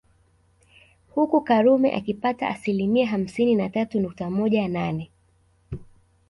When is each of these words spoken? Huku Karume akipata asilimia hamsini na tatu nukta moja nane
Huku 1.15 1.41
Karume 1.41 1.91
akipata 1.95 2.47
asilimia 2.49 3.07
hamsini 3.07 3.55
na 3.55 3.69
tatu 3.69 3.99
nukta 3.99 4.29
moja 4.29 4.67
nane 4.67 5.11